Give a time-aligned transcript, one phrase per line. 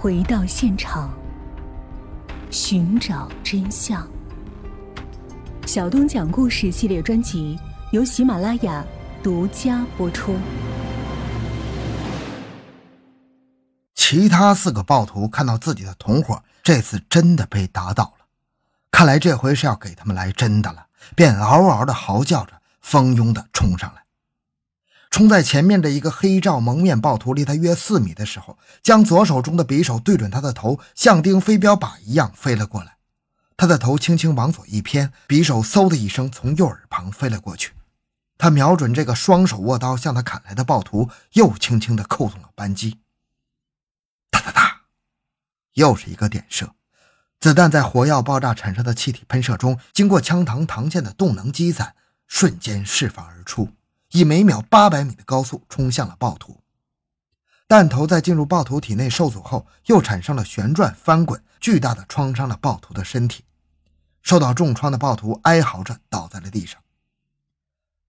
[0.00, 1.12] 回到现场，
[2.52, 4.08] 寻找真相。
[5.66, 7.58] 小东讲故事系列专辑
[7.90, 8.84] 由喜马拉雅
[9.24, 10.36] 独家播出。
[13.96, 18.26] 其他四个暴徒看到自己的同伙这次真的被打倒了，
[18.92, 20.86] 看来这回是要给他们来真的了，
[21.16, 24.02] 便嗷嗷的嚎叫着，蜂拥的冲上来。
[25.18, 32.98] 冲在前面的一个黑罩蒙面暴徒离他约四米的时候，将左手中的匕首对准他的头，像钉飞镖靶一样飞了过来。
[33.56, 37.72] 他的头轻轻往左一偏，匕首嗖的一声从右耳旁飞了过去。
[38.36, 43.00] 他瞄准这个双手握刀向他砍来的暴徒，又轻轻地扣动了扳机。
[44.30, 44.82] 哒哒哒，
[45.74, 46.70] 又是一个点射，
[47.40, 51.96] 子弹在火药爆炸产生的气体喷射中，经过枪膛膛线的动能积攒，
[52.28, 53.70] 瞬间释放而出。
[54.12, 56.60] 以每秒八百米的高速冲向了暴徒，
[57.66, 63.44] 弹头在进入暴徒体内受阻后，又产生了旋转翻滚，巨大的创伤了暴徒的身体。
[64.22, 66.80] 受到重创的暴徒哀嚎着倒在了地上。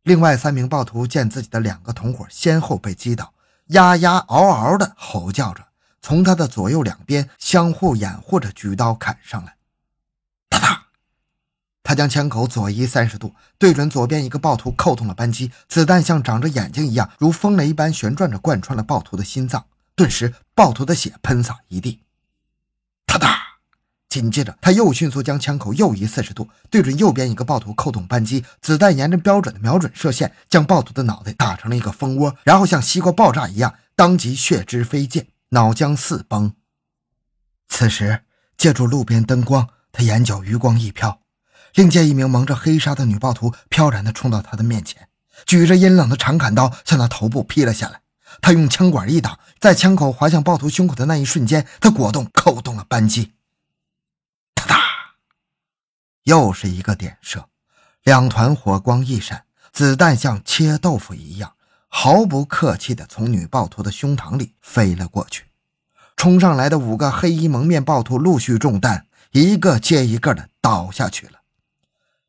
[0.04, 3.34] 另外三名暴徒见自己的两个同伙先后被击倒，
[3.68, 5.68] 呀呀嗷嗷的吼叫着，
[6.02, 9.56] 从他的左右两边相互掩护着举刀砍上来。
[11.90, 15.52] 他将枪口左移三十度，对准左边一个暴徒，扣动了扳机。
[15.68, 19.66] 子弹像长着眼睛一样，如风雷一般旋转着，贯穿了暴徒的心脏。
[19.96, 22.04] 顿时，暴徒的血喷洒一地。
[23.08, 23.40] 哒哒！
[24.08, 28.46] 紧接着，他又迅速将枪口右移四十度，对准右边一个暴徒，扣动扳机。
[28.62, 36.54] 子弹沿着标准的瞄准射线，将暴徒的脑袋打成了一个蜂窝，然后像西瓜爆炸一样，当即血汁飞溅，脑浆四崩。
[37.68, 38.22] 此时，
[38.56, 41.22] 借助路边灯光，他眼角余光一飘。
[41.74, 45.08] 另见一名蒙着黑纱的女暴徒飘然地冲到他的面前，
[45.46, 48.02] 举着阴冷的长砍刀向他头部劈了下来。
[48.42, 53.34] 他用枪管一挡，在枪口划向暴徒胸口的那一瞬间，他果断扣动了扳机。
[54.54, 54.78] 哒哒，
[56.24, 57.50] 又是一个点射，
[58.04, 61.54] 两团火光一闪，子弹像切豆腐一样，
[61.88, 65.46] 毫不客气地从女暴徒的胸膛里飞了过去。
[66.16, 71.39] 冲上来的五个黑衣蒙面暴徒陆续中弹，一个接一个的倒下去了。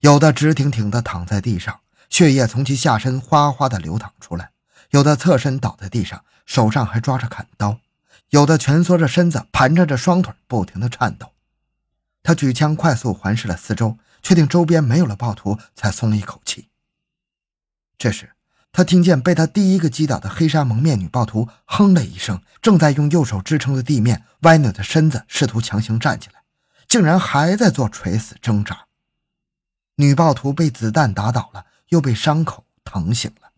[0.00, 4.47] 有的直挺挺地躺在地上，血液从其下身哗哗地流淌出来；
[4.91, 7.81] 有的侧身倒在地上，手上还抓着砍刀；
[8.31, 11.33] 有的蜷缩着身子，盘着着双腿，不停地颤抖。
[12.22, 16.69] 他举枪快速环视了四周，确定周边没有了暴徒，才松了一口气。
[17.99, 18.31] 这时，
[18.72, 26.43] 他听见被他第一个击倒的黑纱蒙面女暴徒哼了一声，正在用右手支撑着地面，歪扭着身子，试图强行站起来，
[26.89, 28.87] 竟然还在做垂死挣扎。
[30.00, 33.50] 女暴徒被子弹打倒了，又被伤口疼醒了。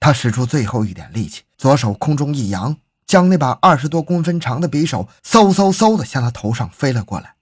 [0.00, 7.34] 他使出最后一点力气，左手空中一扬，将那把二十多公分长的匕首嗖嗖嗖的向他头上飞了过来。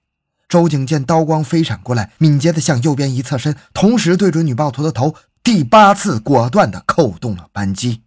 [0.49, 8.03] 周景见刀光飞闪过来，敏捷的向右边一侧身，同时对准女暴徒的头，第八次果断的扣动了扳机。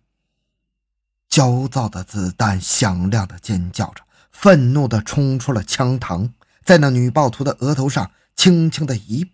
[1.26, 6.30] 焦躁的子弹响亮的尖叫着，愤怒的冲出了枪膛，
[6.62, 9.30] 在那女暴徒的额头上轻轻的一。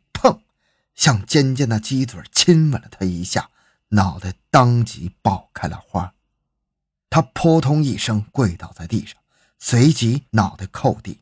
[0.94, 3.50] 像尖尖的鸡嘴亲吻了他一下，
[3.88, 6.14] 脑袋当即爆开了花。
[7.10, 9.16] 他扑通一声跪倒在地上，
[9.58, 11.20] 随即脑袋扣地，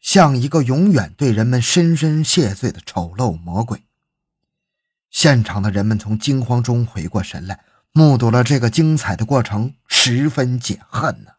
[0.00, 3.82] 像一个永远对人们深深谢罪的丑陋魔鬼。
[5.10, 11.32] 现场的人们从惊慌中回过神来，目睹了这个精彩的过程，十分解恨呢，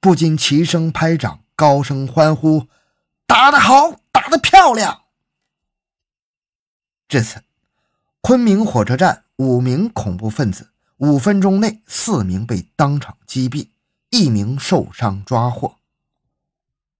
[0.00, 2.68] 不禁齐声拍掌，高声欢呼
[3.26, 5.02] ：“打得好，打得漂亮！”
[7.10, 7.42] 至此，
[8.20, 13.70] 昆明火车站五名恐怖分子五分钟内四名被当场击毙，
[14.10, 15.78] 一名受伤抓获。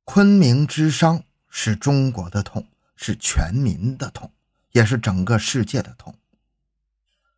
[0.02, 2.66] 昆明之伤是中国的痛，
[2.96, 4.32] 是全民的痛，
[4.72, 6.12] 也是整个世界的痛。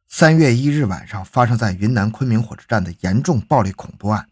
[0.09, 4.31] 三月一日晚上发生在云南昆明火车站的严重暴力恐怖案，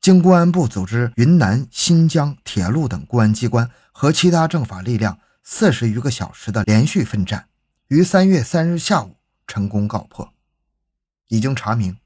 [0.00, 7.44] 经公安部组织，云南、新疆铁路等公安机关和其他政法力量四十余个小时的连续奋战。
[7.88, 10.34] 于三月三日下午成功告破。
[11.28, 11.98] 已经查明，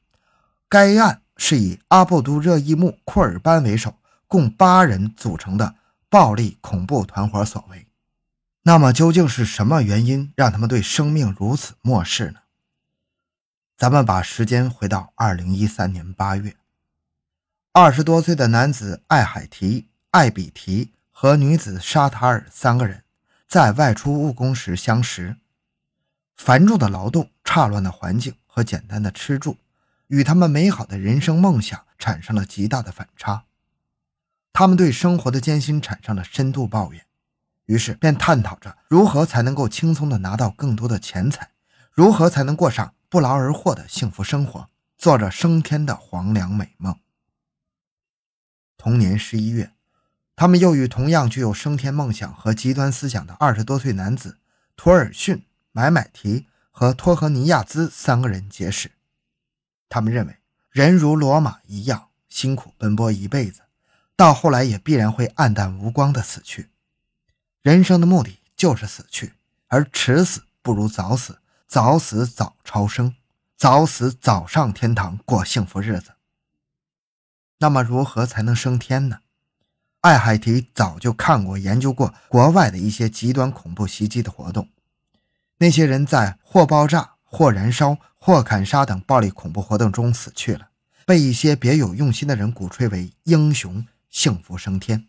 [0.69, 3.99] 该案是以阿布都热依木库尔班为首，
[4.29, 5.75] 共八人组成的
[6.09, 7.89] 暴力恐怖团伙所为。
[8.63, 12.41] 那么，究竟是什么原因让他们对生命如此漠视呢？
[13.77, 16.55] 咱们把时间回到二零一三年八月，
[17.73, 23.03] 二十多岁的男子艾海提、艾比提和女子沙塔尔三个人
[23.49, 25.39] 在外出务工时相识。
[26.37, 29.57] 繁重的劳动、差乱的环境和简单的吃住，
[30.09, 33.45] 与他们美好的人生梦想产生了极大的反差。
[34.53, 37.07] 他们对生活的艰辛产生了深度抱怨，
[37.67, 41.51] 于是便探讨着如何才能够轻松的拿到更多的钱财，
[41.93, 44.69] 如何才能过上不劳而获的幸福生活，
[44.99, 46.95] 做着升天的黄粱美梦。
[48.77, 49.73] 同年十一月，
[50.35, 54.39] 他们又与同样具有升天梦想和极端思想的二十多岁男子
[54.77, 58.93] 托尔逊、买买提和托和尼亚兹三个人结识。
[59.89, 60.39] 他们认为，
[60.71, 63.63] 人如罗马一样辛苦奔波一辈子。
[64.15, 66.69] 到后来也必然会黯淡无光的死去。
[67.63, 69.33] 人生的目的就是死去，
[69.69, 73.17] 而迟死不如早死，早死早超生，
[73.57, 76.13] 早死早上天堂过幸福日子。
[77.59, 79.21] 那么如何才能升天呢？
[80.03, 84.69] 艾海提早就看过、研究过国外的一些极端恐怖袭击的活动，
[85.63, 90.71] 那些人在或爆炸、或燃烧、或砍杀等暴力恐怖活动中死去了，
[91.07, 93.87] 被一些别有用心的人鼓吹为英雄。
[94.11, 95.07] 幸福升天，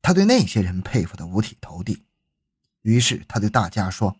[0.00, 2.04] 他对那些人佩服的五体投地。
[2.82, 4.16] 于是他对大家说：“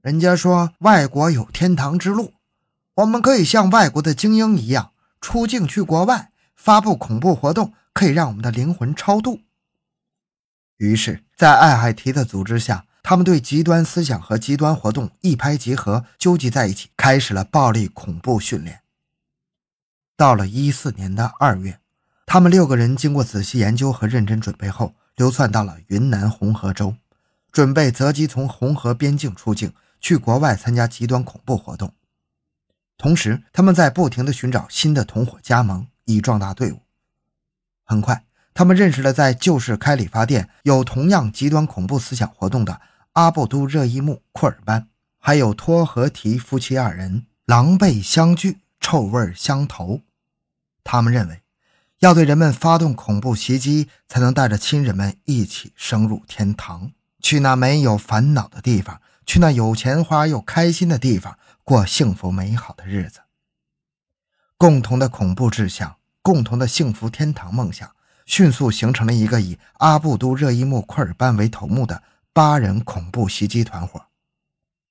[0.00, 2.32] 人家说外国有天堂之路，
[2.94, 9.40] 我们可以像外国的精英一样出境去国外，发布恐怖活动，可以让我们的灵魂超度。”
[10.78, 18.80] 于是，在艾海提的组织下，他们对极端思想和极端活动一拍即合，纠集在一起，开始了暴力恐怖训练。
[20.16, 21.78] 到了一四年的二月。
[22.26, 26.96] 他们六个人经过仔细研究和认真准备后，流窜到了云南红河州，
[27.52, 31.94] 准备择机从红河边境出境，去国外参加极端恐怖活动。
[32.98, 36.80] 同时，他们在不停地寻找新的同伙加盟，以壮大队伍。
[37.84, 42.80] 很快，他们认识了在旧市开理发店、有同样极端恐怖思想活动的
[43.16, 50.02] 阿布都热依木库尔班，还有托和提夫妻二人，狼狈相聚，臭味相投。
[50.84, 51.40] 他们认为。
[52.00, 56.92] 要对人们发动恐怖袭击，才能带着亲人们一起升入天堂，
[57.22, 63.20] 去那没有烦恼的地方，去那有钱花又开心的地方，过幸福美好的日子。
[64.58, 67.90] 共同的恐怖志向，共同的幸福天堂梦想，
[68.26, 72.02] 迅速形成了一个以阿布都热依木库尔班为头目的
[72.36, 74.08] 八人恐怖袭击团伙。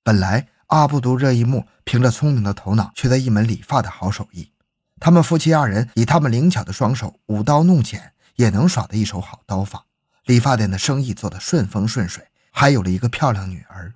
[0.02, 4.50] 本来，阿布都热依木凭着聪明的头脑，学得一门理发的好手艺。
[4.98, 9.84] 他们夫妻二人以他们灵巧的双手舞刀弄剪，也能耍得一手好刀法。
[10.24, 13.94] 理发店的生意做得顺风顺水，还有了一个漂亮女儿。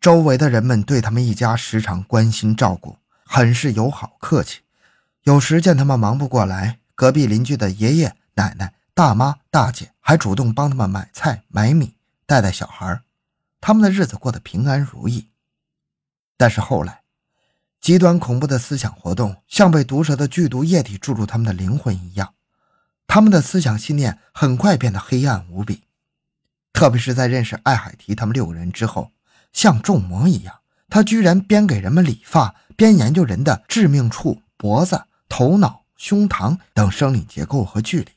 [0.00, 2.96] 周围的人们对他们一家时常关心照顾，
[3.26, 4.60] 很是友好客气。
[5.24, 11.96] 有时见他们忙不过来，隔壁邻居的爷爷奶奶、大妈大姐还主动帮他们买菜买米，
[12.32, 13.02] 带带小孩。
[13.60, 15.28] 他们的日子过得平安如意。
[16.38, 17.02] 但是后来，
[17.78, 22.32] 极端恐怖的思想活动像被毒蛇的剧毒液体注入他们的灵魂一样，
[23.06, 25.82] 他们的思想信念很快变得黑暗无比。
[26.72, 29.12] 特别是在认识艾海提他们六个人之后，
[29.52, 38.08] 像中魔一样，他居然边给人们理发，边研究人的致命处——脖子、头脑、胸膛等生理结构和距离。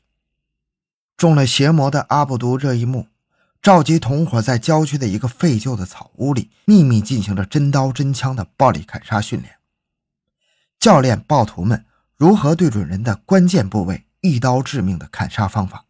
[1.18, 3.08] 中了邪魔的阿布都这一幕，
[3.66, 9.56] 召集同伙在郊区的一个废旧的草屋里，秘密进行着真刀真枪的暴力砍杀训练。
[10.78, 11.84] 教练暴徒们
[12.14, 15.86] 如何对准人的关键部位一刀致命的砍杀方法？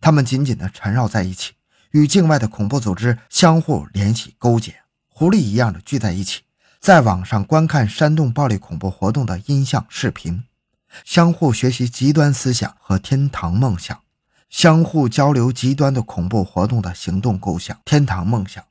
[0.00, 1.52] 他们紧紧地缠绕在一起，
[1.90, 4.74] 与境外的恐怖组织相互联系勾结，
[5.08, 6.44] 狐狸一样的聚在一起，
[6.80, 10.44] 在网上观看煽动暴力恐怖活动的音像视频，
[11.04, 14.00] 相互学习极端思想和天堂梦想，
[14.54, 17.76] 相互交流极端的恐怖活动的行动构想。
[17.84, 18.64] 天堂梦想，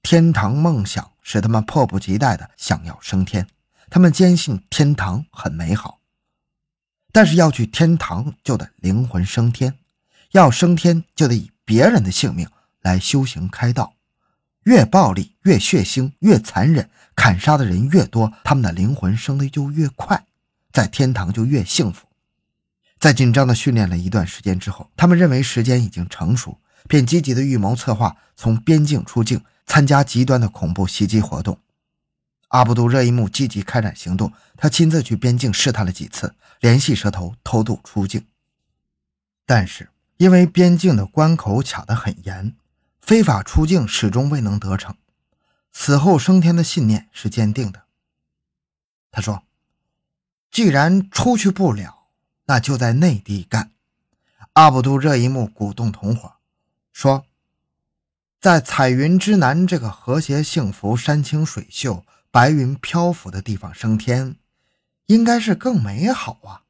[0.00, 3.44] 天堂梦想使他们迫不及待地想要升天。
[3.90, 5.98] 他们坚信天堂很美好，
[7.10, 9.76] 但是要去天堂就得灵魂升天，
[10.30, 12.48] 要升天就得以别人的性命
[12.80, 13.94] 来修行开道。
[14.62, 20.24] 越暴力、越血腥、越残忍，砍杀的人越多，他们的灵魂升的就越快，
[20.70, 22.05] 在天堂就越幸福。
[22.98, 31.60] 在紧张的训练了一段时间之后，他们认为时间已经成熟，便积极的预谋策划从边境出境，参加极端的恐怖袭击活动。
[32.48, 38.24] 阿布都热依木积极开展行动，他亲自去边境试探了几次，联系蛇头偷渡出境。
[39.44, 42.56] 但是因为边境的关口卡得很严，
[43.02, 44.96] 非法出境始终未能得逞。
[45.72, 47.82] 死后升天的信念是坚定的。
[49.10, 49.42] 他说
[50.50, 51.95] ：“既然出去不了，
[52.46, 53.70] 那就在内地干。”
[54.54, 56.32] 阿布都热依木鼓动同伙
[56.92, 57.26] 说
[58.40, 64.36] ：“在彩云之南这个和谐幸福、山清水秀。”白云漂浮的地方升天，
[65.06, 66.64] 应该是更美好啊！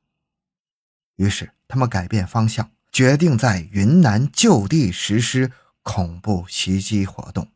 [1.17, 5.51] 于是他们改变方向，决定在云南就地实施
[5.83, 7.49] 恐怖袭击活动。